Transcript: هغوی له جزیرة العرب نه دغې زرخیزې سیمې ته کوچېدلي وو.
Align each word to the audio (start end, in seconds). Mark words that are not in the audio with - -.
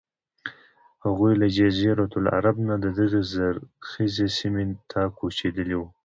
هغوی 1.03 1.33
له 1.41 1.47
جزیرة 1.57 2.09
العرب 2.19 2.57
نه 2.69 2.75
دغې 2.83 3.07
زرخیزې 3.33 4.27
سیمې 4.37 4.65
ته 4.91 5.01
کوچېدلي 5.17 5.75
وو. 5.77 5.87